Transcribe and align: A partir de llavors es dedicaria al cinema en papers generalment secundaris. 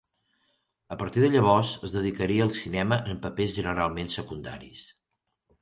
A 0.95 0.97
partir 1.01 1.21
de 1.23 1.29
llavors 1.35 1.75
es 1.89 1.93
dedicaria 1.97 2.47
al 2.47 2.55
cinema 2.63 2.99
en 3.13 3.23
papers 3.27 3.55
generalment 3.61 4.13
secundaris. 4.19 4.83